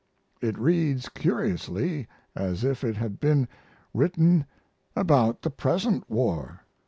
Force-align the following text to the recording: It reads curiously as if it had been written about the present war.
It 0.41 0.57
reads 0.57 1.09
curiously 1.09 2.07
as 2.35 2.63
if 2.63 2.83
it 2.83 2.95
had 2.97 3.19
been 3.19 3.47
written 3.93 4.47
about 4.95 5.43
the 5.43 5.51
present 5.51 6.09
war. 6.09 6.61